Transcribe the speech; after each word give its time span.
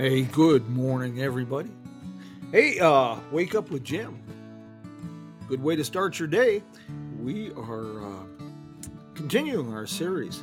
Hey, 0.00 0.22
good 0.22 0.66
morning, 0.70 1.20
everybody. 1.20 1.68
Hey, 2.52 2.78
uh, 2.78 3.18
wake 3.30 3.54
up 3.54 3.70
with 3.70 3.84
Jim. 3.84 4.18
Good 5.46 5.62
way 5.62 5.76
to 5.76 5.84
start 5.84 6.18
your 6.18 6.26
day. 6.26 6.62
We 7.18 7.50
are 7.50 8.02
uh, 8.02 8.22
continuing 9.12 9.74
our 9.74 9.86
series 9.86 10.42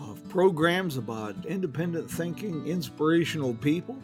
of 0.00 0.22
programs 0.28 0.98
about 0.98 1.34
independent 1.46 2.08
thinking, 2.08 2.64
inspirational 2.64 3.54
people. 3.54 3.96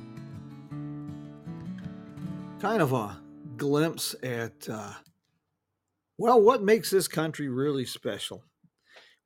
Kind 2.59 2.83
of 2.83 2.93
a 2.93 3.21
glimpse 3.57 4.17
at, 4.25 4.69
uh, 4.69 4.95
well, 6.19 6.41
what 6.41 6.65
makes 6.65 6.91
this 6.91 7.07
country 7.07 7.49
really 7.49 7.85
special. 7.85 8.43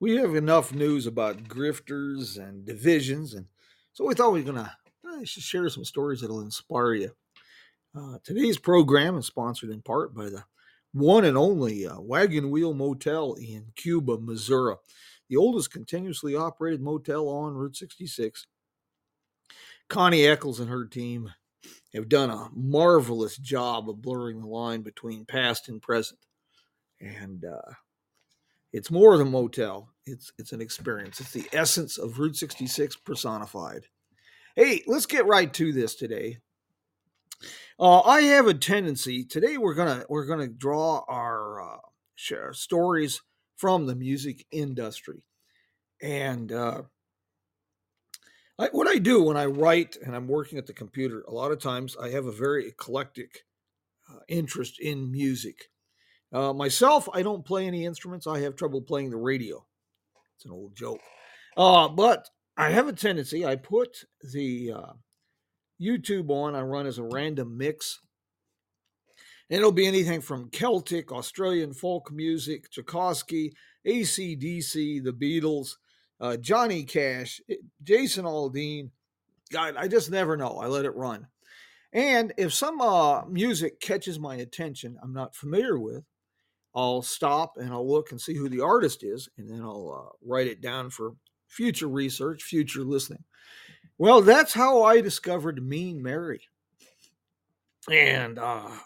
We 0.01 0.17
have 0.17 0.35
enough 0.35 0.75
news 0.75 1.07
about 1.07 1.45
grifters 1.45 2.37
and 2.37 2.67
divisions, 2.67 3.33
and 3.33 3.47
so 3.95 4.05
we 4.05 4.13
thought 4.13 4.35
we 4.35 4.43
were 4.43 4.53
going 4.53 4.67
to 4.67 4.77
I 5.19 5.25
should 5.25 5.43
share 5.43 5.69
some 5.71 5.85
stories 5.85 6.21
that'll 6.21 6.41
inspire 6.41 6.95
you. 6.95 7.11
Uh, 7.97 8.19
today's 8.23 8.59
program 8.59 9.17
is 9.17 9.27
sponsored 9.27 9.71
in 9.71 9.81
part 9.81 10.15
by 10.15 10.25
the 10.27 10.45
one 10.93 11.25
and 11.25 11.39
only 11.39 11.87
uh, 11.87 12.01
Wagon 12.01 12.51
Wheel 12.51 12.75
Motel 12.75 13.35
in 13.35 13.67
Cuba, 13.77 14.19
Missouri, 14.19 14.77
the 15.29 15.37
oldest 15.37 15.71
continuously 15.71 16.37
operated 16.37 16.83
motel 16.83 17.29
on 17.29 17.55
Route 17.55 17.77
66. 17.77 18.47
Connie 19.89 20.27
Echols 20.27 20.61
and 20.61 20.69
her 20.69 20.85
team 20.85 21.31
have 21.95 22.09
done 22.09 22.29
a 22.29 22.51
marvelous 22.55 23.39
job 23.39 23.89
of 23.89 24.03
blurring 24.03 24.41
the 24.41 24.47
line 24.47 24.83
between 24.83 25.25
past 25.25 25.69
and 25.69 25.81
present. 25.81 26.21
And 27.01 27.45
uh, 27.45 27.73
it's 28.73 28.91
more 28.91 29.17
than 29.17 29.29
a 29.29 29.31
motel, 29.31 29.89
it's, 30.05 30.33
it's 30.39 30.53
an 30.53 30.61
experience. 30.61 31.21
It's 31.21 31.33
the 31.33 31.49
essence 31.53 31.97
of 31.97 32.19
Route 32.19 32.37
66 32.37 32.97
personified. 32.97 33.87
Hey, 34.57 34.83
let's 34.87 35.05
get 35.05 35.27
right 35.27 35.53
to 35.53 35.71
this 35.71 35.95
today. 35.95 36.39
Uh, 37.79 38.01
I 38.01 38.23
have 38.23 38.47
a 38.47 38.55
tendency 38.55 39.23
today. 39.23 39.59
We're 39.59 39.75
gonna 39.75 40.07
we're 40.09 40.25
gonna 40.25 40.49
draw 40.49 41.05
our 41.07 41.61
uh, 41.61 41.81
share 42.15 42.55
stories 42.55 43.21
from 43.57 43.85
the 43.85 43.95
music 43.95 44.47
industry, 44.51 45.25
and 46.01 46.51
uh, 46.51 46.85
I, 48.59 48.69
what 48.73 48.89
I 48.89 48.97
do 48.97 49.25
when 49.25 49.37
I 49.37 49.45
write 49.45 49.99
and 50.03 50.17
I'm 50.17 50.27
working 50.27 50.57
at 50.57 50.67
the 50.67 50.73
computer, 50.73 51.23
a 51.29 51.35
lot 51.35 51.53
of 51.53 51.61
times 51.61 51.95
I 52.01 52.09
have 52.09 52.25
a 52.25 52.33
very 52.33 52.67
eclectic 52.67 53.45
uh, 54.11 54.21
interest 54.27 54.81
in 54.81 55.13
music. 55.13 55.69
Uh, 56.33 56.55
myself, 56.55 57.11
I 57.13 57.21
don't 57.21 57.45
play 57.45 57.67
any 57.67 57.85
instruments. 57.85 58.27
I 58.27 58.41
have 58.41 58.57
trouble 58.57 58.81
playing 58.81 59.11
the 59.11 59.19
radio. 59.19 59.67
It's 60.35 60.47
an 60.47 60.53
old 60.53 60.75
joke. 60.75 61.01
Uh, 61.59 61.89
but 61.89 62.31
I 62.57 62.71
have 62.71 62.89
a 62.89 62.93
tendency, 62.93 63.45
I 63.45 63.57
put 63.57 64.05
the 64.33 64.73
uh, 64.75 64.93
YouTube 65.81 66.31
on, 66.31 66.55
I 66.55 66.63
run 66.63 66.87
as 66.87 66.99
a 66.99 67.03
random 67.03 67.57
mix. 67.57 68.01
And 69.51 69.59
it'll 69.59 69.73
be 69.73 69.87
anything 69.87 70.23
from 70.23 70.49
Celtic, 70.51 71.13
Australian 71.13 71.75
folk 71.75 72.11
music, 72.11 72.71
Tchaikovsky, 72.71 73.53
ACDC, 73.87 75.05
the 75.05 75.13
Beatles, 75.13 75.75
uh, 76.21 76.37
Johnny 76.37 76.85
Cash, 76.85 77.41
eh, 77.49 77.57
Jason 77.83 78.25
Aldean. 78.25 78.91
God, 79.53 79.77
I 79.77 79.87
just 79.87 80.11
never 80.11 80.37
know. 80.37 80.59
I 80.59 80.67
let 80.67 80.87
it 80.87 80.97
run. 80.97 81.29
And 81.93 82.33
if 82.37 82.53
some 82.53 82.81
uh, 82.81 83.25
music 83.27 83.81
catches 83.81 84.19
my 84.19 84.37
attention 84.37 84.99
I'm 85.03 85.13
not 85.13 85.37
familiar 85.37 85.79
with, 85.79 86.05
I'll 86.75 87.03
stop 87.03 87.55
and 87.57 87.71
I'll 87.71 87.89
look 87.89 88.11
and 88.11 88.21
see 88.21 88.35
who 88.35 88.49
the 88.49 88.61
artist 88.61 89.03
is, 89.03 89.29
and 89.39 89.49
then 89.49 89.63
I'll 89.63 90.11
uh, 90.11 90.17
write 90.23 90.47
it 90.47 90.61
down 90.61 90.91
for 90.91 91.13
future 91.49 91.89
research, 91.89 92.43
future 92.43 92.85
listening. 92.85 93.25
Well, 93.99 94.23
that's 94.23 94.55
how 94.55 94.83
I 94.83 95.01
discovered 95.01 95.65
Mean 95.65 96.03
Mary. 96.03 96.49
And 97.91 98.39
uh, 98.39 98.79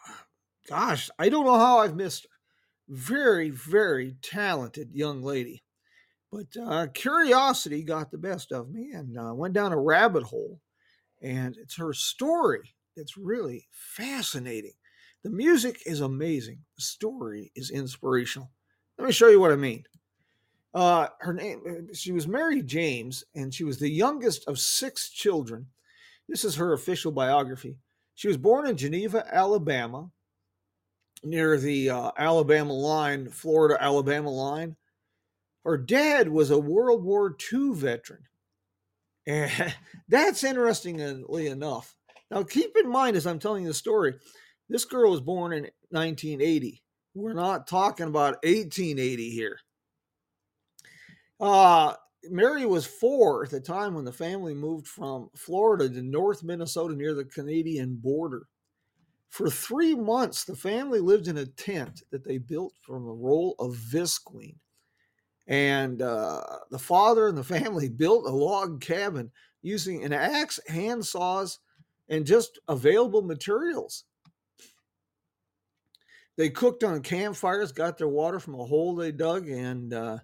gosh, 0.69 1.11
I 1.19 1.29
don't 1.29 1.47
know 1.47 1.59
how 1.59 1.79
I've 1.79 1.97
missed 1.97 2.25
her. 2.25 2.37
Very, 2.89 3.51
very 3.51 4.17
talented 4.23 4.93
young 4.95 5.23
lady. 5.23 5.63
But 6.33 6.57
uh, 6.57 6.89
curiosity 6.89 7.83
got 7.85 8.11
the 8.11 8.19
best 8.19 8.53
of 8.53 8.71
me 8.71 8.93
and 8.93 9.19
uh, 9.19 9.35
went 9.35 9.55
down 9.55 9.73
a 9.73 9.81
rabbit 9.81 10.25
hole. 10.25 10.61
And 11.23 11.57
it's 11.57 11.77
her 11.77 11.93
story 11.93 12.77
that's 12.97 13.17
really 13.17 13.69
fascinating. 13.73 14.75
The 15.23 15.31
music 15.31 15.83
is 15.87 16.01
amazing, 16.01 16.65
the 16.77 16.83
story 16.83 17.53
is 17.55 17.71
inspirational. 17.71 18.53
Let 18.99 19.07
me 19.07 19.13
show 19.13 19.29
you 19.29 19.41
what 19.41 19.53
I 19.53 19.57
mean. 19.57 19.85
Uh, 20.73 21.09
her 21.21 21.33
name, 21.33 21.63
uh, 21.69 21.95
she 21.95 22.13
was 22.13 22.29
Mary 22.29 22.63
James, 22.63 23.25
and 23.35 23.53
she 23.53 23.65
was 23.65 23.79
the 23.79 23.91
youngest 23.91 24.47
of 24.47 24.59
six 24.59 25.11
children. 25.11 25.67
This 26.29 26.45
is 26.45 26.57
her 26.57 26.73
official 26.73 27.11
biography. 27.11 27.77
She 28.15 28.29
was 28.29 28.37
born 28.37 28.69
in 28.69 28.77
Geneva, 28.77 29.27
Alabama, 29.33 30.11
near 31.25 31.57
the 31.57 31.91
uh, 31.91 32.11
Alabama 32.17 32.73
line, 32.73 33.31
Florida 33.31 33.83
Alabama 33.83 34.31
line. 34.31 34.77
Her 35.65 35.77
dad 35.77 36.29
was 36.29 36.51
a 36.51 36.59
World 36.59 37.05
War 37.05 37.37
II 37.53 37.75
veteran. 37.75 38.25
And 39.27 39.75
that's 40.09 40.45
interestingly 40.45 41.47
enough. 41.47 41.95
Now, 42.31 42.45
keep 42.45 42.77
in 42.77 42.89
mind 42.89 43.17
as 43.17 43.27
I'm 43.27 43.41
telling 43.41 43.65
the 43.65 43.75
story, 43.75 44.15
this 44.69 44.85
girl 44.85 45.11
was 45.11 45.21
born 45.21 45.53
in 45.53 45.63
1980. 45.91 46.83
We're 47.15 47.33
not 47.33 47.67
talking 47.67 48.07
about 48.07 48.35
1880 48.45 49.31
here. 49.31 49.59
Uh, 51.41 51.95
Mary 52.25 52.67
was 52.67 52.87
four 52.87 53.45
at 53.45 53.51
the 53.51 53.61
time 53.61 53.95
when 53.95 54.05
the 54.05 54.13
family 54.13 54.55
moved 54.55 54.87
from 54.87 55.31
Florida 55.35 55.89
to 55.89 56.03
North 56.03 56.43
Minnesota 56.43 56.95
near 56.95 57.15
the 57.15 57.25
Canadian 57.25 57.97
border. 57.97 58.47
For 59.31 59.49
three 59.49 59.95
months, 59.95 60.45
the 60.45 60.57
family 60.57 61.01
lived 61.01 61.29
in 61.29 61.39
a 61.39 61.47
tent 61.47 62.03
that 62.11 62.25
they 62.25 62.39
built 62.39 62.75
from 62.83 63.07
a 63.07 63.13
roll 63.13 63.55
of 63.59 63.75
visqueen. 63.77 64.57
And 65.47 66.03
uh, 66.03 66.43
the 66.71 66.79
father 66.79 67.29
and 67.29 67.39
the 67.39 67.45
family 67.61 67.89
built 67.89 68.27
a 68.27 68.33
log 68.33 68.81
cabin 68.81 69.31
using 69.63 70.05
an 70.05 70.13
axe, 70.13 70.61
hand 70.69 71.05
saws, 71.07 71.59
and 72.09 72.27
just 72.27 72.59
available 72.69 73.23
materials. 73.23 74.05
They 76.37 76.51
cooked 76.51 76.85
on 76.85 77.03
campfires, 77.03 77.73
got 77.73 77.99
their 77.99 78.09
water 78.09 78.41
from 78.41 78.55
a 78.55 78.65
hole 78.65 78.95
they 78.95 79.13
dug, 79.13 79.49
and 79.49 79.93
uh, 79.93 80.19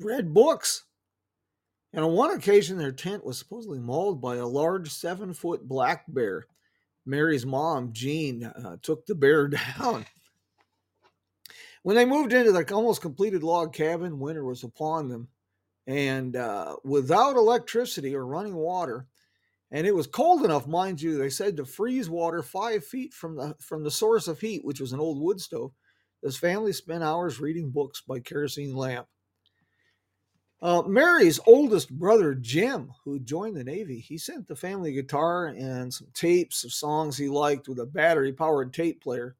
read 0.00 0.34
books. 0.34 0.84
And 1.92 2.04
on 2.04 2.12
one 2.12 2.30
occasion, 2.30 2.78
their 2.78 2.92
tent 2.92 3.24
was 3.24 3.38
supposedly 3.38 3.80
mauled 3.80 4.20
by 4.20 4.36
a 4.36 4.46
large 4.46 4.90
seven 4.90 5.32
foot 5.34 5.66
black 5.66 6.04
bear. 6.08 6.46
Mary's 7.06 7.46
mom, 7.46 7.92
Jean, 7.92 8.44
uh, 8.44 8.76
took 8.82 9.06
the 9.06 9.14
bear 9.14 9.48
down. 9.78 10.06
When 11.82 11.96
they 11.96 12.04
moved 12.04 12.32
into 12.32 12.52
their 12.52 12.66
almost 12.72 13.00
completed 13.00 13.42
log 13.42 13.72
cabin, 13.72 14.20
winter 14.20 14.44
was 14.44 14.64
upon 14.64 15.08
them. 15.08 15.28
And 15.86 16.36
uh, 16.36 16.76
without 16.84 17.36
electricity 17.36 18.14
or 18.14 18.26
running 18.26 18.54
water, 18.54 19.06
and 19.72 19.86
it 19.86 19.94
was 19.94 20.06
cold 20.06 20.44
enough, 20.44 20.66
mind 20.66 21.00
you, 21.00 21.16
they 21.16 21.30
said 21.30 21.56
to 21.56 21.64
freeze 21.64 22.10
water 22.10 22.42
five 22.42 22.84
feet 22.84 23.14
from 23.14 23.36
the 23.36 23.54
from 23.60 23.82
the 23.82 23.90
source 23.90 24.28
of 24.28 24.40
heat, 24.40 24.64
which 24.64 24.80
was 24.80 24.92
an 24.92 25.00
old 25.00 25.20
wood 25.20 25.40
stove. 25.40 25.72
This 26.22 26.36
family 26.36 26.72
spent 26.72 27.02
hours 27.02 27.40
reading 27.40 27.70
books 27.70 28.02
by 28.06 28.20
kerosene 28.20 28.74
lamp. 28.74 29.06
Uh, 30.62 30.82
Mary's 30.82 31.40
oldest 31.46 31.90
brother, 31.90 32.34
Jim, 32.34 32.92
who 33.04 33.18
joined 33.18 33.56
the 33.56 33.64
Navy, 33.64 33.98
he 33.98 34.18
sent 34.18 34.46
the 34.46 34.56
family 34.56 34.92
guitar 34.92 35.46
and 35.46 35.92
some 35.92 36.08
tapes 36.12 36.64
of 36.64 36.72
songs 36.72 37.16
he 37.16 37.28
liked 37.28 37.66
with 37.66 37.78
a 37.78 37.86
battery 37.86 38.32
powered 38.32 38.74
tape 38.74 39.02
player. 39.02 39.36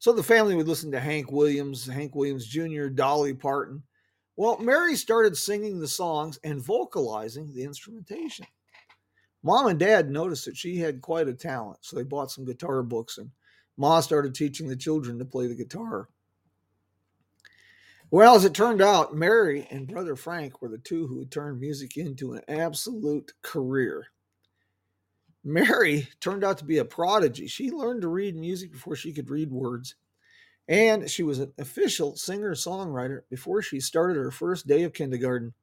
So 0.00 0.12
the 0.12 0.24
family 0.24 0.56
would 0.56 0.68
listen 0.68 0.90
to 0.90 1.00
Hank 1.00 1.30
Williams, 1.30 1.86
Hank 1.86 2.14
Williams 2.14 2.46
Jr., 2.46 2.88
Dolly 2.88 3.32
Parton. 3.32 3.82
Well, 4.36 4.58
Mary 4.58 4.96
started 4.96 5.36
singing 5.36 5.78
the 5.78 5.88
songs 5.88 6.38
and 6.42 6.60
vocalizing 6.60 7.54
the 7.54 7.62
instrumentation. 7.62 8.46
Mom 9.42 9.66
and 9.68 9.78
dad 9.78 10.10
noticed 10.10 10.44
that 10.46 10.56
she 10.56 10.76
had 10.76 11.00
quite 11.00 11.28
a 11.28 11.32
talent, 11.32 11.78
so 11.80 11.94
they 11.94 12.02
bought 12.02 12.30
some 12.32 12.44
guitar 12.44 12.82
books 12.82 13.18
and 13.18 13.30
Ma 13.76 14.00
started 14.00 14.34
teaching 14.34 14.68
the 14.68 14.76
children 14.76 15.18
to 15.18 15.24
play 15.24 15.46
the 15.46 15.54
guitar. 15.54 16.08
Well, 18.10 18.36
as 18.36 18.44
it 18.44 18.54
turned 18.54 18.80
out, 18.80 19.16
Mary 19.16 19.66
and 19.68 19.88
brother 19.88 20.14
Frank 20.14 20.62
were 20.62 20.68
the 20.68 20.78
two 20.78 21.08
who 21.08 21.24
turned 21.24 21.58
music 21.58 21.96
into 21.96 22.34
an 22.34 22.42
absolute 22.46 23.32
career. 23.42 24.06
Mary 25.42 26.08
turned 26.20 26.44
out 26.44 26.58
to 26.58 26.64
be 26.64 26.78
a 26.78 26.84
prodigy. 26.84 27.48
She 27.48 27.70
learned 27.70 28.02
to 28.02 28.08
read 28.08 28.36
music 28.36 28.70
before 28.70 28.94
she 28.94 29.12
could 29.12 29.28
read 29.28 29.50
words, 29.50 29.96
and 30.68 31.10
she 31.10 31.24
was 31.24 31.40
an 31.40 31.52
official 31.58 32.16
singer 32.16 32.54
songwriter 32.54 33.22
before 33.28 33.60
she 33.60 33.80
started 33.80 34.16
her 34.16 34.30
first 34.30 34.68
day 34.68 34.84
of 34.84 34.92
kindergarten. 34.92 35.54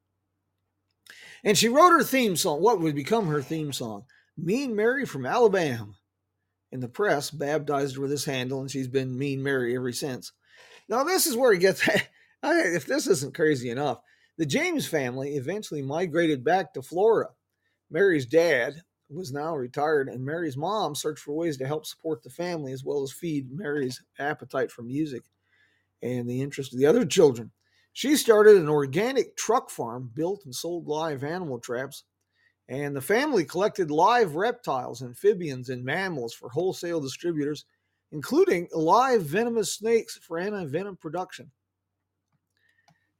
And 1.42 1.56
she 1.56 1.68
wrote 1.68 1.90
her 1.90 2.02
theme 2.02 2.36
song, 2.36 2.62
what 2.62 2.80
would 2.80 2.94
become 2.94 3.26
her 3.28 3.42
theme 3.42 3.72
song, 3.72 4.04
Mean 4.36 4.76
Mary 4.76 5.06
from 5.06 5.24
Alabama. 5.24 5.92
And 6.72 6.82
the 6.82 6.88
press 6.88 7.30
baptized 7.30 7.96
her 7.96 8.02
with 8.02 8.10
this 8.10 8.24
handle, 8.26 8.60
and 8.60 8.70
she's 8.70 8.88
been 8.88 9.16
Mean 9.16 9.42
Mary 9.42 9.76
ever 9.76 9.92
since. 9.92 10.32
Now, 10.88 11.04
this 11.04 11.26
is 11.26 11.36
where 11.36 11.52
it 11.52 11.58
gets 11.58 11.88
if 12.52 12.86
this 12.86 13.06
isn't 13.06 13.34
crazy 13.34 13.70
enough, 13.70 14.00
the 14.36 14.46
James 14.46 14.86
family 14.86 15.36
eventually 15.36 15.82
migrated 15.82 16.44
back 16.44 16.74
to 16.74 16.82
Florida. 16.82 17.30
Mary's 17.90 18.26
dad 18.26 18.82
was 19.08 19.32
now 19.32 19.54
retired, 19.54 20.08
and 20.08 20.24
Mary's 20.24 20.56
mom 20.56 20.94
searched 20.94 21.22
for 21.22 21.32
ways 21.32 21.56
to 21.58 21.66
help 21.66 21.86
support 21.86 22.22
the 22.22 22.30
family 22.30 22.72
as 22.72 22.84
well 22.84 23.02
as 23.02 23.12
feed 23.12 23.50
Mary's 23.50 24.02
appetite 24.18 24.70
for 24.70 24.82
music 24.82 25.22
and 26.02 26.28
the 26.28 26.42
interest 26.42 26.72
of 26.72 26.78
the 26.78 26.86
other 26.86 27.06
children. 27.06 27.50
She 27.92 28.16
started 28.16 28.56
an 28.56 28.68
organic 28.68 29.36
truck 29.36 29.70
farm, 29.70 30.10
built 30.14 30.44
and 30.44 30.54
sold 30.54 30.88
live 30.88 31.22
animal 31.22 31.60
traps, 31.60 32.04
and 32.68 32.96
the 32.96 33.00
family 33.00 33.44
collected 33.44 33.90
live 33.90 34.34
reptiles, 34.34 35.02
amphibians, 35.02 35.68
and 35.68 35.84
mammals 35.84 36.34
for 36.34 36.48
wholesale 36.48 37.00
distributors, 37.00 37.66
including 38.10 38.68
live 38.72 39.22
venomous 39.22 39.72
snakes 39.72 40.18
for 40.18 40.38
anti 40.38 40.64
venom 40.64 40.96
production. 40.96 41.50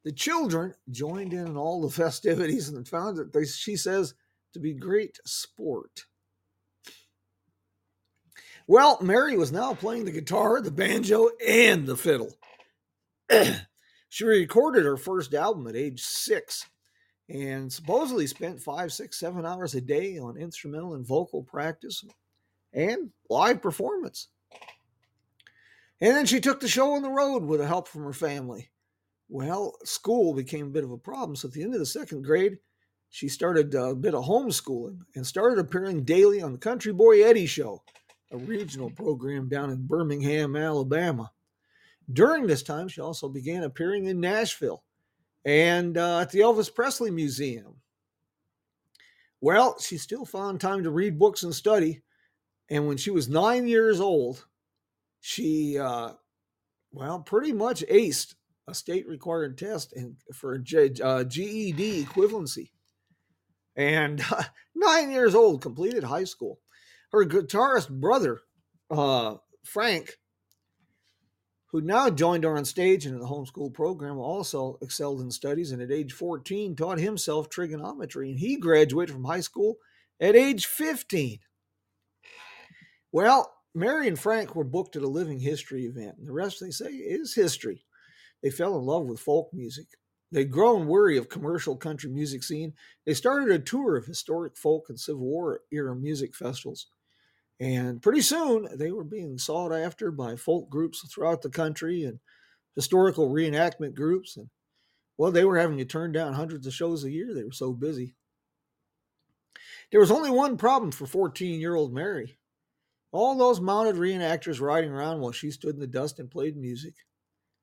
The 0.05 0.13
children 0.13 0.75
joined 0.91 1.33
in 1.33 1.57
all 1.57 1.83
the 1.83 1.91
festivities 2.03 2.69
and 2.69 2.87
found 2.87 3.19
it, 3.19 3.33
they, 3.33 3.45
she 3.45 3.77
says, 3.77 4.15
to 4.53 4.61
be 4.61 4.75
great 4.75 5.19
sport. 5.25 6.05
Well, 8.67 8.99
Mary 9.03 9.37
was 9.37 9.53
now 9.53 9.75
playing 9.75 10.07
the 10.07 10.11
guitar, 10.11 10.61
the 10.61 10.71
banjo, 10.71 11.31
and 11.47 11.87
the 11.87 11.97
fiddle. 11.97 12.33
she 14.09 14.25
recorded 14.25 14.85
her 14.85 14.97
first 14.97 15.35
album 15.35 15.67
at 15.67 15.77
age 15.77 16.01
six 16.01 16.67
and 17.29 17.73
supposedly 17.73 18.27
spent 18.27 18.61
five, 18.61 18.93
six, 18.93 19.19
seven 19.19 19.45
hours 19.45 19.75
a 19.75 19.81
day 19.81 20.19
on 20.19 20.37
instrumental 20.37 20.95
and 20.95 21.07
vocal 21.07 21.43
practice 21.43 22.05
and 22.73 23.11
live 23.29 23.61
performance. 23.61 24.29
And 26.01 26.15
then 26.15 26.27
she 26.27 26.41
took 26.41 26.61
the 26.61 26.69
show 26.69 26.95
on 26.95 27.03
the 27.03 27.11
road 27.11 27.45
with 27.45 27.61
the 27.61 27.67
help 27.67 27.89
from 27.89 28.05
her 28.05 28.13
family. 28.13 28.71
Well, 29.29 29.75
school 29.85 30.35
became 30.35 30.67
a 30.67 30.71
bit 30.71 30.85
of 30.85 30.91
a 30.91 30.99
problem. 30.99 31.37
So 31.37 31.49
at 31.49 31.55
the 31.55 31.63
end 31.63 31.75
of 31.75 31.81
the 31.81 31.87
second 31.87 32.23
grade, 32.23 32.59
she 33.11 33.29
started 33.29 33.75
a 33.75 33.95
bit 33.95 34.15
of 34.15 34.25
homeschooling 34.25 34.99
and 35.15 35.27
started 35.27 35.59
appearing 35.59 36.05
daily 36.05 36.43
on 36.43 36.53
the 36.53 36.59
Country 36.59 36.93
Boy 36.93 37.23
Eddie 37.23 37.47
Show, 37.47 37.83
a 38.33 38.37
regional 38.37 38.91
program 38.91 39.49
down 39.49 39.71
in 39.71 39.87
Birmingham, 39.87 40.57
Alabama. 40.57 41.31
During 42.13 42.47
this 42.47 42.63
time, 42.63 42.89
she 42.89 43.01
also 43.01 43.29
began 43.29 43.63
appearing 43.63 44.07
in 44.07 44.21
Nashville 44.21 44.83
and 45.45 45.97
uh, 45.97 46.21
at 46.21 46.31
the 46.31 46.41
Elvis 46.41 46.75
Presley 46.75 47.11
Museum. 47.11 47.77
Well, 49.41 49.79
she 49.79 49.99
still 49.99 50.25
found 50.25 50.61
time 50.61 50.83
to 50.85 50.91
read 50.91 51.19
books 51.19 51.43
and 51.43 51.55
study. 51.55 52.03
And 52.71 52.89
when 52.89 52.97
she 52.97 53.11
was 53.11 53.29
nine 53.29 53.69
years 53.69 54.01
old, 54.01 54.47
she, 55.21 55.79
uh, 55.79 56.15
well, 56.93 57.21
pretty 57.21 57.53
much 57.53 57.85
aced 57.91 58.35
a 58.67 58.75
state 58.75 59.07
required 59.07 59.59
test 59.59 59.93
and 59.93 60.17
for 60.33 60.59
G, 60.59 60.91
uh, 61.03 61.25
GED 61.25 62.05
equivalency. 62.05 62.71
And 63.77 64.23
uh, 64.31 64.45
nine 64.75 65.11
years 65.11 65.35
old, 65.35 65.63
completed 65.63 66.05
high 66.05 66.25
school. 66.25 66.61
Her 67.13 67.25
guitarist 67.25 67.89
brother, 67.89 68.41
uh, 68.91 69.37
Frank, 69.65 70.19
who 71.67 71.81
now 71.81 72.09
joined 72.09 72.45
her 72.45 72.57
on 72.57 72.65
stage 72.65 73.05
in 73.05 73.19
the 73.19 73.27
homeschool 73.27 73.75
program, 73.75 74.19
also 74.19 74.79
excelled 74.81 75.21
in 75.21 75.31
studies 75.31 75.73
and 75.73 75.83
at 75.83 75.91
age 75.91 76.13
14 76.13 76.77
taught 76.77 76.99
himself 76.99 77.49
trigonometry. 77.49 78.31
And 78.31 78.39
he 78.39 78.57
graduated 78.57 79.13
from 79.13 79.25
high 79.25 79.41
school 79.41 79.77
at 80.21 80.37
age 80.37 80.67
15. 80.67 81.41
Well, 83.11 83.53
Mary 83.75 84.07
and 84.07 84.19
Frank 84.19 84.55
were 84.55 84.65
booked 84.65 84.95
at 84.97 85.03
a 85.03 85.09
living 85.09 85.41
history 85.41 85.85
event, 85.87 86.19
and 86.19 86.29
the 86.29 86.33
rest 86.33 86.61
they 86.61 86.71
say 86.71 86.91
is 86.91 87.35
history. 87.35 87.85
They 88.45 88.51
fell 88.51 88.79
in 88.79 88.85
love 88.85 89.07
with 89.07 89.21
folk 89.21 89.49
music. 89.55 89.87
They'd 90.31 90.51
grown 90.51 90.87
weary 90.87 91.17
of 91.17 91.31
commercial 91.31 91.77
country 91.77 92.11
music 92.11 92.43
scene. 92.43 92.75
They 93.07 93.15
started 93.15 93.51
a 93.51 93.59
tour 93.59 93.97
of 93.97 94.05
historic 94.05 94.55
folk 94.59 94.91
and 94.91 95.01
Civil 95.01 95.25
War 95.25 95.61
era 95.73 95.97
music 95.97 96.37
festivals. 96.37 96.89
And 97.59 98.03
pretty 98.03 98.21
soon 98.21 98.69
they 98.77 98.91
were 98.91 99.05
being 99.05 99.39
sought 99.39 99.73
after 99.73 100.11
by 100.11 100.37
folk 100.37 100.69
groups 100.69 101.01
throughout 101.09 101.41
the 101.41 101.49
country 101.49 102.05
and 102.05 102.21
historical 102.75 103.31
reenactment 103.31 103.95
groups. 103.95 104.37
And 104.37 104.51
well, 105.17 105.31
they 105.33 105.47
were 105.47 105.59
having 105.59 105.79
to 105.79 105.87
turn 105.87 106.13
down 106.13 106.35
hundreds 106.35 106.67
of 106.67 106.75
shows 106.75 107.03
a 107.05 107.11
year. 107.11 107.33
They 107.33 107.45
were 107.45 107.53
so 107.53 107.73
busy. 107.73 108.15
There 109.91 110.01
was 110.01 110.11
only 110.11 110.31
one 110.31 110.59
problem 110.59 110.93
for 110.93 111.07
14 111.07 111.61
year 111.61 111.75
old 111.75 111.95
Mary. 111.95 112.37
All 113.11 113.39
those 113.39 113.61
mounted 113.61 113.97
reenactors 113.97 114.61
riding 114.61 114.91
around 114.91 115.21
while 115.21 115.33
she 115.33 115.51
stood 115.51 115.77
in 115.77 115.81
the 115.81 115.87
dust 115.87 116.19
and 116.19 116.31
played 116.31 116.59
music. 116.59 116.95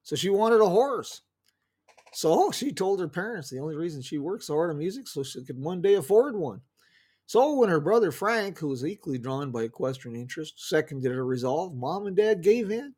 So 0.03 0.15
she 0.15 0.29
wanted 0.29 0.61
a 0.61 0.69
horse. 0.69 1.21
So 2.13 2.31
oh, 2.31 2.51
she 2.51 2.71
told 2.71 2.99
her 2.99 3.07
parents 3.07 3.49
the 3.49 3.59
only 3.59 3.75
reason 3.75 4.01
she 4.01 4.17
worked 4.17 4.43
so 4.43 4.55
hard 4.55 4.69
on 4.69 4.77
music 4.77 5.07
so 5.07 5.23
she 5.23 5.43
could 5.43 5.59
one 5.59 5.81
day 5.81 5.95
afford 5.95 6.35
one. 6.35 6.61
So 7.25 7.55
when 7.55 7.69
her 7.69 7.79
brother 7.79 8.11
Frank, 8.11 8.59
who 8.59 8.67
was 8.67 8.85
equally 8.85 9.17
drawn 9.17 9.51
by 9.51 9.63
equestrian 9.63 10.19
interest, 10.19 10.67
seconded 10.67 11.11
her 11.13 11.25
resolve, 11.25 11.73
mom 11.73 12.07
and 12.07 12.15
dad 12.15 12.43
gave 12.43 12.71
in. 12.71 12.93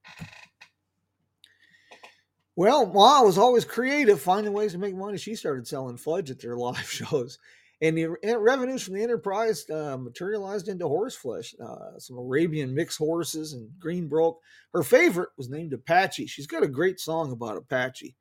Well, 2.55 2.85
Ma 2.87 3.21
was 3.21 3.37
always 3.37 3.65
creative, 3.65 4.21
finding 4.21 4.53
ways 4.53 4.73
to 4.73 4.77
make 4.77 4.95
money. 4.95 5.17
She 5.17 5.35
started 5.35 5.67
selling 5.67 5.97
fudge 5.97 6.31
at 6.31 6.39
their 6.39 6.57
live 6.57 6.89
shows. 6.89 7.37
And 7.83 7.97
the 7.97 8.15
revenues 8.39 8.81
from 8.81 8.93
the 8.93 9.03
enterprise 9.03 9.69
uh, 9.69 9.97
materialized 9.97 10.69
into 10.69 10.87
horse 10.87 11.17
flesh, 11.17 11.53
uh, 11.61 11.99
some 11.99 12.17
Arabian 12.17 12.73
mixed 12.73 12.97
horses 12.97 13.51
and 13.51 13.69
green 13.77 14.09
Greenbroke. 14.09 14.37
Her 14.73 14.83
favorite 14.83 15.31
was 15.37 15.49
named 15.49 15.73
Apache. 15.73 16.27
She's 16.27 16.47
got 16.47 16.63
a 16.63 16.67
great 16.69 17.01
song 17.01 17.33
about 17.33 17.57
Apache. 17.57 18.15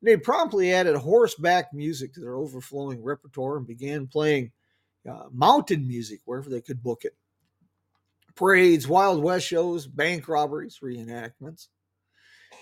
And 0.00 0.08
they 0.08 0.16
promptly 0.16 0.72
added 0.72 0.94
horseback 0.94 1.74
music 1.74 2.14
to 2.14 2.20
their 2.20 2.36
overflowing 2.36 3.02
repertoire 3.02 3.56
and 3.56 3.66
began 3.66 4.06
playing 4.06 4.52
uh, 5.10 5.24
mountain 5.32 5.88
music 5.88 6.20
wherever 6.24 6.48
they 6.48 6.60
could 6.60 6.80
book 6.80 7.04
it. 7.04 7.16
Parades, 8.36 8.86
Wild 8.86 9.20
West 9.20 9.48
shows, 9.48 9.84
bank 9.84 10.28
robberies, 10.28 10.78
reenactments. 10.80 11.66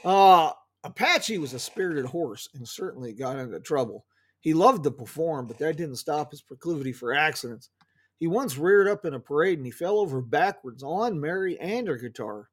Uh, 0.02 0.52
Apache 0.84 1.36
was 1.36 1.52
a 1.52 1.58
spirited 1.58 2.06
horse 2.06 2.48
and 2.54 2.66
certainly 2.66 3.12
got 3.12 3.38
into 3.38 3.60
trouble. 3.60 4.06
He 4.40 4.54
loved 4.54 4.84
to 4.84 4.90
perform, 4.90 5.46
but 5.46 5.58
that 5.58 5.76
didn't 5.76 5.96
stop 5.96 6.30
his 6.30 6.42
proclivity 6.42 6.92
for 6.92 7.12
accidents. 7.12 7.70
He 8.18 8.26
once 8.26 8.58
reared 8.58 8.88
up 8.88 9.04
in 9.04 9.14
a 9.14 9.20
parade 9.20 9.58
and 9.58 9.66
he 9.66 9.72
fell 9.72 9.98
over 9.98 10.20
backwards 10.20 10.82
on 10.82 11.20
Mary 11.20 11.58
and 11.58 11.88
her 11.88 11.96
guitar. 11.96 12.48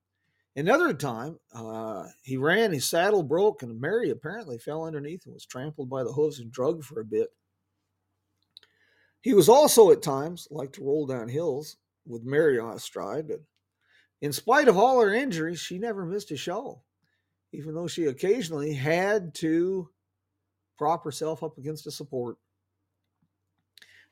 Another 0.56 0.94
time, 0.94 1.38
uh, 1.54 2.08
he 2.24 2.36
ran, 2.36 2.72
his 2.72 2.90
saddle 2.90 3.22
broke, 3.22 3.62
and 3.62 3.80
Mary 3.80 4.10
apparently 4.10 4.58
fell 4.58 4.86
underneath 4.86 5.26
and 5.26 5.34
was 5.34 5.46
trampled 5.46 5.90
by 5.90 6.04
the 6.04 6.12
hooves 6.12 6.40
and 6.40 6.52
drugged 6.52 6.84
for 6.84 7.00
a 7.00 7.06
bit. 7.06 7.30
He 9.22 9.34
was 9.34 9.50
also 9.50 9.92
at 9.92 10.02
times 10.02 10.48
like 10.50 10.74
to 10.74 10.84
roll 10.84 11.06
down 11.06 11.28
hills 11.28 11.78
with 12.08 12.24
Mary 12.24 12.58
on 12.58 12.76
astride, 12.76 13.28
but 13.28 13.42
in 14.22 14.34
spite 14.34 14.68
of 14.68 14.78
all 14.78 15.00
her 15.00 15.14
injuries, 15.14 15.60
she 15.60 15.78
never 15.78 16.06
missed 16.06 16.32
a 16.32 16.38
show, 16.38 16.82
even 17.52 17.76
though 17.76 17.88
she 17.88 18.06
occasionally 18.06 18.74
had 18.74 19.36
to 19.36 19.90
prop 20.78 21.04
herself 21.04 21.44
up 21.44 21.58
against 21.58 21.88
a 21.88 21.92
support. 21.92 22.38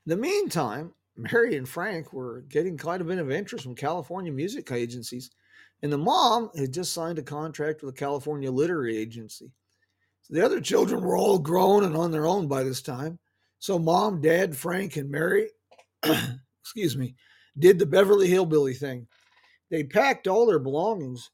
In 0.05 0.09
the 0.09 0.17
meantime, 0.17 0.93
Mary 1.17 1.55
and 1.55 1.67
Frank 1.67 2.11
were 2.13 2.41
getting 2.49 2.77
quite 2.77 3.01
a 3.01 3.05
bit 3.05 3.19
of 3.19 3.31
interest 3.31 3.63
from 3.63 3.75
California 3.75 4.31
music 4.31 4.71
agencies, 4.71 5.31
and 5.81 5.91
the 5.91 5.97
mom 5.97 6.49
had 6.55 6.73
just 6.73 6.93
signed 6.93 7.19
a 7.19 7.23
contract 7.23 7.81
with 7.81 7.93
a 7.93 7.97
California 7.97 8.51
Literary 8.51 8.97
Agency. 8.97 9.51
So 10.23 10.33
the 10.33 10.43
other 10.43 10.59
children 10.59 11.01
were 11.01 11.17
all 11.17 11.39
grown 11.39 11.83
and 11.83 11.95
on 11.95 12.11
their 12.11 12.25
own 12.25 12.47
by 12.47 12.63
this 12.63 12.81
time. 12.81 13.19
So 13.59 13.79
mom, 13.79 14.21
dad, 14.21 14.55
Frank, 14.55 14.97
and 14.97 15.09
Mary, 15.09 15.49
excuse 16.61 16.97
me, 16.97 17.15
did 17.57 17.79
the 17.79 17.85
Beverly 17.85 18.27
Hillbilly 18.27 18.73
thing. 18.73 19.07
They 19.69 19.83
packed 19.83 20.27
all 20.27 20.45
their 20.45 20.59
belongings 20.59 21.29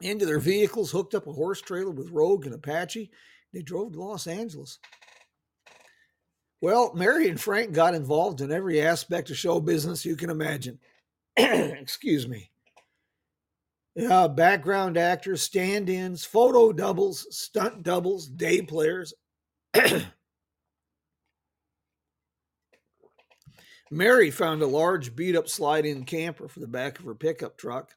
into 0.00 0.26
their 0.26 0.38
vehicles, 0.38 0.90
hooked 0.90 1.14
up 1.14 1.26
a 1.26 1.32
horse 1.32 1.60
trailer 1.60 1.90
with 1.90 2.10
Rogue 2.10 2.46
and 2.46 2.54
Apache. 2.54 3.10
They 3.52 3.62
drove 3.62 3.92
to 3.92 4.00
Los 4.00 4.26
Angeles. 4.26 4.78
Well, 6.60 6.92
Mary 6.94 7.28
and 7.28 7.40
Frank 7.40 7.72
got 7.72 7.94
involved 7.94 8.40
in 8.40 8.52
every 8.52 8.82
aspect 8.82 9.30
of 9.30 9.36
show 9.36 9.60
business 9.60 10.04
you 10.04 10.16
can 10.16 10.30
imagine. 10.30 10.78
Excuse 11.36 12.28
me. 12.28 12.50
Yeah, 13.96 14.28
background 14.28 14.96
actors, 14.96 15.42
stand 15.42 15.88
ins, 15.88 16.24
photo 16.24 16.72
doubles, 16.72 17.26
stunt 17.36 17.82
doubles, 17.82 18.28
day 18.28 18.62
players. 18.62 19.14
Mary 23.90 24.30
found 24.30 24.62
a 24.62 24.66
large 24.66 25.16
beat 25.16 25.34
up 25.34 25.48
slide 25.48 25.84
in 25.84 26.04
camper 26.04 26.46
for 26.46 26.60
the 26.60 26.68
back 26.68 26.98
of 26.98 27.04
her 27.04 27.14
pickup 27.14 27.58
truck, 27.58 27.96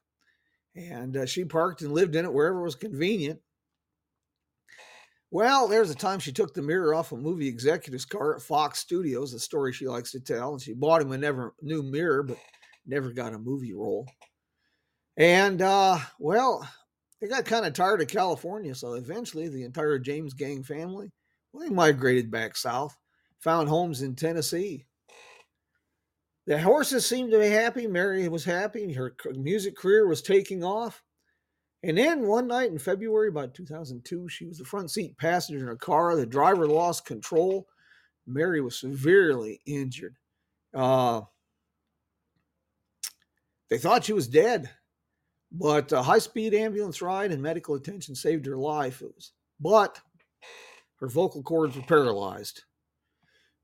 and 0.76 1.16
uh, 1.16 1.26
she 1.26 1.44
parked 1.44 1.82
and 1.82 1.92
lived 1.92 2.16
in 2.16 2.24
it 2.24 2.32
wherever 2.32 2.62
was 2.62 2.74
convenient. 2.74 3.40
Well, 5.30 5.66
there's 5.66 5.90
a 5.90 5.96
time 5.96 6.20
she 6.20 6.32
took 6.32 6.54
the 6.54 6.62
mirror 6.62 6.94
off 6.94 7.10
a 7.10 7.16
movie 7.16 7.48
executive's 7.48 8.04
car 8.04 8.36
at 8.36 8.42
Fox 8.42 8.78
Studios, 8.78 9.34
a 9.34 9.40
story 9.40 9.72
she 9.72 9.88
likes 9.88 10.12
to 10.12 10.20
tell, 10.20 10.52
and 10.52 10.62
she 10.62 10.74
bought 10.74 11.02
him 11.02 11.10
a 11.10 11.18
never 11.18 11.54
new 11.60 11.82
mirror, 11.82 12.22
but 12.22 12.38
never 12.86 13.10
got 13.10 13.34
a 13.34 13.38
movie 13.38 13.74
role. 13.74 14.08
And 15.16 15.60
uh, 15.60 15.98
well, 16.20 16.68
they 17.20 17.26
got 17.26 17.46
kind 17.46 17.66
of 17.66 17.72
tired 17.72 18.00
of 18.00 18.08
California, 18.08 18.74
so 18.74 18.94
eventually 18.94 19.48
the 19.48 19.64
entire 19.64 19.98
James 19.98 20.34
Gang 20.34 20.62
family, 20.62 21.10
well, 21.52 21.66
they 21.66 21.74
migrated 21.74 22.30
back 22.30 22.56
south, 22.56 22.96
found 23.40 23.68
homes 23.68 24.02
in 24.02 24.14
Tennessee. 24.14 24.86
The 26.46 26.60
horses 26.60 27.06
seemed 27.06 27.32
to 27.32 27.38
be 27.38 27.48
happy. 27.48 27.86
Mary 27.86 28.28
was 28.28 28.44
happy. 28.44 28.92
Her 28.92 29.14
music 29.34 29.76
career 29.76 30.06
was 30.06 30.20
taking 30.20 30.62
off. 30.62 31.02
And 31.82 31.96
then 31.98 32.26
one 32.26 32.46
night 32.46 32.70
in 32.70 32.78
February, 32.78 33.28
about 33.28 33.54
2002, 33.54 34.28
she 34.28 34.46
was 34.46 34.58
the 34.58 34.64
front 34.64 34.90
seat 34.90 35.16
passenger 35.18 35.66
in 35.66 35.74
a 35.74 35.76
car. 35.76 36.16
The 36.16 36.26
driver 36.26 36.66
lost 36.66 37.06
control. 37.06 37.66
Mary 38.26 38.60
was 38.60 38.78
severely 38.78 39.60
injured. 39.66 40.16
Uh, 40.74 41.22
they 43.70 43.78
thought 43.78 44.04
she 44.04 44.12
was 44.12 44.28
dead. 44.28 44.70
But 45.52 45.92
a 45.92 46.02
high 46.02 46.18
speed 46.18 46.52
ambulance 46.52 47.00
ride 47.00 47.30
and 47.30 47.40
medical 47.40 47.76
attention 47.76 48.14
saved 48.14 48.44
her 48.46 48.56
life. 48.56 49.02
It 49.02 49.14
Was, 49.14 49.32
but 49.60 50.00
her 50.96 51.08
vocal 51.08 51.42
cords 51.42 51.76
were 51.76 51.82
paralyzed. 51.82 52.64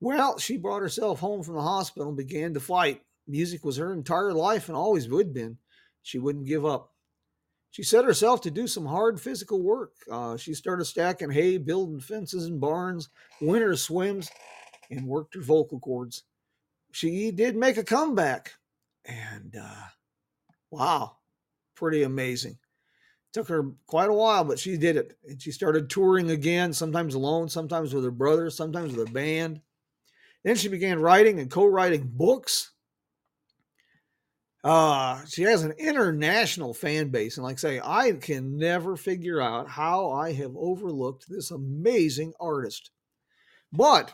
Well, 0.01 0.39
she 0.39 0.57
brought 0.57 0.83
herself 0.83 1.21
home 1.21 1.43
from 1.43 1.55
the 1.55 1.63
hospital 1.63 2.09
and 2.09 2.17
began 2.17 2.55
to 2.55 2.61
fight. 2.61 3.03
Music 3.27 3.65
was 3.65 3.77
her 3.77 3.93
entire 3.93 4.33
life 4.33 4.69
and 4.69 4.77
always 4.77 5.09
would 5.09 5.35
been. 5.35 5.59
She 6.03 6.19
wouldn't 6.19 6.47
give 6.47 6.65
up. 6.65 6.95
She 7.71 7.83
set 7.83 8.05
herself 8.05 8.41
to 8.43 8.51
do 8.51 8.67
some 8.67 8.87
hard 8.87 9.21
physical 9.21 9.63
work. 9.63 9.93
Uh, 10.11 10.37
she 10.37 10.55
started 10.55 10.87
stacking 10.87 11.31
hay, 11.31 11.59
building 11.59 12.01
fences 12.01 12.47
and 12.47 12.61
barns, 12.61 13.11
winter 13.41 13.77
swims, 13.77 14.31
and 14.91 15.07
worked 15.07 15.35
her 15.35 15.41
vocal 15.41 15.79
cords. 15.79 16.25
She 16.93 17.31
did 17.31 17.55
make 17.55 17.77
a 17.77 17.85
comeback. 17.85 18.55
And 19.05 19.55
uh, 19.61 19.85
wow, 20.71 21.19
pretty 21.77 22.03
amazing. 22.03 22.59
Took 23.33 23.49
her 23.49 23.71
quite 23.87 24.11
a 24.11 24.15
while, 24.15 24.43
but 24.43 24.59
she 24.59 24.77
did 24.77 24.97
it. 24.97 25.17
And 25.29 25.41
she 25.41 25.53
started 25.53 25.89
touring 25.89 26.31
again, 26.31 26.73
sometimes 26.73 27.15
alone, 27.15 27.49
sometimes 27.49 27.95
with 27.95 28.03
her 28.03 28.11
brother, 28.11 28.51
sometimes 28.51 28.97
with 28.97 29.09
a 29.09 29.13
band. 29.13 29.61
Then 30.45 30.57
she 30.57 30.69
began 30.69 31.01
writing 31.01 31.39
and 31.39 31.51
co 31.51 31.67
writing 31.67 32.11
books. 32.13 32.73
Uh, 34.63 35.25
she 35.27 35.43
has 35.43 35.65
an 35.65 35.73
international 35.79 36.75
fan 36.75 37.09
base. 37.09 37.37
And 37.37 37.45
like 37.45 37.57
I 37.57 37.59
say, 37.59 37.81
I 37.83 38.13
can 38.13 38.59
never 38.59 38.97
figure 38.97 39.41
out 39.41 39.69
how 39.69 40.11
I 40.11 40.33
have 40.33 40.55
overlooked 40.57 41.27
this 41.29 41.51
amazing 41.51 42.35
artist. 42.39 42.91
But 43.73 44.13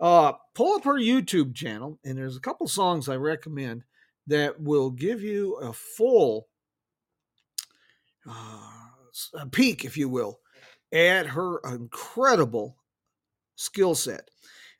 uh, 0.00 0.34
pull 0.54 0.76
up 0.76 0.84
her 0.84 0.94
YouTube 0.94 1.54
channel, 1.54 1.98
and 2.04 2.16
there's 2.16 2.36
a 2.36 2.40
couple 2.40 2.68
songs 2.68 3.08
I 3.08 3.16
recommend 3.16 3.82
that 4.28 4.60
will 4.60 4.90
give 4.90 5.22
you 5.22 5.56
a 5.56 5.72
full 5.72 6.48
uh, 8.28 8.60
a 9.34 9.46
peek, 9.46 9.84
if 9.84 9.96
you 9.96 10.08
will, 10.08 10.38
at 10.92 11.26
her 11.26 11.58
incredible 11.64 12.76
skill 13.56 13.94
set. 13.94 14.28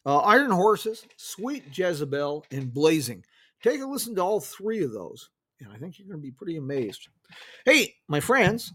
Uh, 0.08 0.20
Iron 0.20 0.50
Horses, 0.50 1.06
Sweet 1.18 1.64
Jezebel, 1.70 2.46
and 2.50 2.72
Blazing. 2.72 3.22
Take 3.62 3.82
a 3.82 3.84
listen 3.84 4.14
to 4.14 4.22
all 4.22 4.40
three 4.40 4.82
of 4.82 4.90
those, 4.90 5.28
and 5.60 5.70
I 5.70 5.76
think 5.76 5.98
you're 5.98 6.08
going 6.08 6.18
to 6.18 6.26
be 6.26 6.30
pretty 6.30 6.56
amazed. 6.56 7.08
Hey, 7.66 7.94
my 8.08 8.18
friends, 8.18 8.72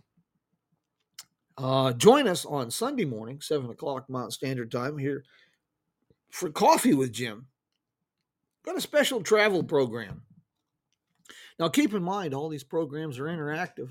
uh, 1.58 1.94
join 1.94 2.28
us 2.28 2.46
on 2.46 2.70
Sunday 2.70 3.06
morning, 3.06 3.42
7 3.42 3.68
o'clock 3.72 4.08
Mountain 4.12 4.30
Standard 4.30 4.70
Time, 4.70 4.96
here 4.96 5.24
for 6.30 6.52
Coffee 6.52 6.94
with 6.94 7.12
Jim. 7.12 7.48
Got 8.64 8.78
a 8.78 8.82
special 8.82 9.24
travel 9.24 9.64
program. 9.64 10.22
Now, 11.58 11.68
keep 11.68 11.96
in 11.96 12.04
mind, 12.04 12.36
all 12.36 12.48
these 12.48 12.64
programs 12.64 13.18
are 13.18 13.26
interactive. 13.26 13.90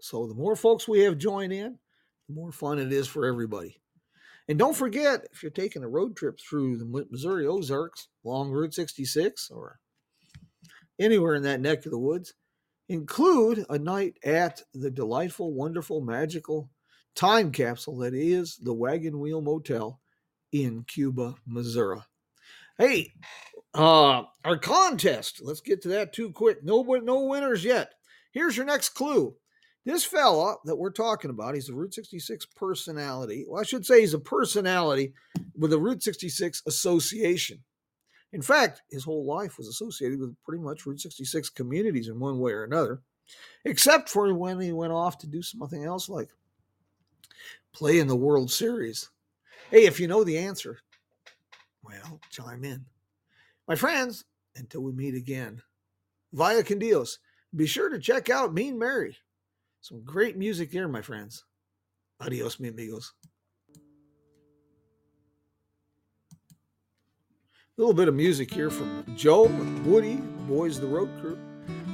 So 0.00 0.28
the 0.28 0.34
more 0.34 0.54
folks 0.54 0.86
we 0.86 1.00
have 1.00 1.18
join 1.18 1.50
in, 1.50 1.76
the 2.28 2.34
more 2.34 2.52
fun 2.52 2.78
it 2.78 2.92
is 2.92 3.08
for 3.08 3.26
everybody. 3.26 3.80
And 4.48 4.58
don't 4.58 4.76
forget, 4.76 5.26
if 5.32 5.42
you're 5.42 5.50
taking 5.50 5.82
a 5.82 5.88
road 5.88 6.16
trip 6.16 6.38
through 6.38 6.76
the 6.76 7.06
Missouri 7.10 7.46
Ozarks 7.46 8.08
along 8.24 8.50
Route 8.50 8.74
66 8.74 9.50
or 9.50 9.78
anywhere 10.98 11.34
in 11.34 11.42
that 11.44 11.60
neck 11.60 11.84
of 11.86 11.92
the 11.92 11.98
woods, 11.98 12.34
include 12.88 13.64
a 13.70 13.78
night 13.78 14.18
at 14.24 14.60
the 14.74 14.90
delightful, 14.90 15.52
wonderful, 15.52 16.00
magical 16.02 16.70
time 17.14 17.52
capsule 17.52 17.98
that 17.98 18.14
is 18.14 18.56
the 18.56 18.74
Wagon 18.74 19.18
Wheel 19.18 19.40
Motel 19.40 20.00
in 20.52 20.84
Cuba, 20.84 21.36
Missouri. 21.46 22.00
Hey, 22.78 23.12
uh, 23.72 24.24
our 24.44 24.58
contest. 24.58 25.40
Let's 25.42 25.60
get 25.60 25.82
to 25.82 25.88
that 25.88 26.12
too 26.12 26.30
quick. 26.32 26.62
No, 26.62 26.82
no 26.82 27.24
winners 27.24 27.64
yet. 27.64 27.92
Here's 28.32 28.56
your 28.56 28.66
next 28.66 28.90
clue. 28.90 29.36
This 29.84 30.04
fella 30.04 30.56
that 30.64 30.76
we're 30.76 30.90
talking 30.90 31.30
about, 31.30 31.54
he's 31.54 31.68
a 31.68 31.74
Route 31.74 31.92
66 31.92 32.46
personality. 32.56 33.44
Well, 33.46 33.60
I 33.60 33.64
should 33.64 33.84
say 33.84 34.00
he's 34.00 34.14
a 34.14 34.18
personality 34.18 35.12
with 35.58 35.70
the 35.70 35.78
Route 35.78 36.02
66 36.02 36.62
Association. 36.66 37.62
In 38.32 38.40
fact, 38.40 38.82
his 38.90 39.04
whole 39.04 39.26
life 39.26 39.58
was 39.58 39.68
associated 39.68 40.18
with 40.18 40.34
pretty 40.42 40.62
much 40.62 40.86
Route 40.86 41.00
66 41.00 41.50
communities 41.50 42.08
in 42.08 42.18
one 42.18 42.38
way 42.38 42.52
or 42.52 42.64
another, 42.64 43.02
except 43.66 44.08
for 44.08 44.32
when 44.32 44.58
he 44.58 44.72
went 44.72 44.92
off 44.92 45.18
to 45.18 45.26
do 45.26 45.42
something 45.42 45.84
else 45.84 46.08
like 46.08 46.30
play 47.72 47.98
in 47.98 48.08
the 48.08 48.16
World 48.16 48.50
Series. 48.50 49.10
Hey, 49.70 49.84
if 49.84 50.00
you 50.00 50.08
know 50.08 50.24
the 50.24 50.38
answer, 50.38 50.78
well, 51.82 52.20
chime 52.30 52.64
in. 52.64 52.84
My 53.68 53.74
friends, 53.74 54.24
until 54.56 54.80
we 54.80 54.92
meet 54.92 55.14
again, 55.14 55.60
via 56.32 56.62
Candios, 56.62 57.18
be 57.54 57.66
sure 57.66 57.90
to 57.90 57.98
check 57.98 58.30
out 58.30 58.54
Mean 58.54 58.78
Mary. 58.78 59.16
Some 59.84 60.02
great 60.02 60.36
music 60.38 60.70
there, 60.70 60.88
my 60.88 61.02
friends. 61.02 61.44
Adios, 62.18 62.58
mi 62.58 62.68
amigos. 62.68 63.12
A 63.76 63.80
little 67.76 67.92
bit 67.92 68.08
of 68.08 68.14
music 68.14 68.50
here 68.50 68.70
from 68.70 69.04
Joe, 69.14 69.42
Woody, 69.84 70.22
Boys 70.48 70.80
the 70.80 70.86
Road 70.86 71.10
Crew. 71.20 71.36